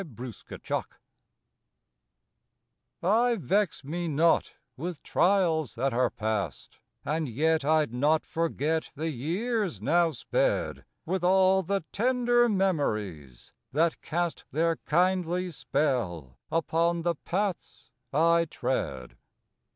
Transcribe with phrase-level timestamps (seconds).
[0.03, 0.85] April Eighth THE
[3.01, 8.89] PAST VEX me not with trials that are past, And yet I d not forget
[8.95, 17.03] the years now sped With all the Bender memories that cast Their kindly spell upon
[17.03, 19.17] the paths I tread.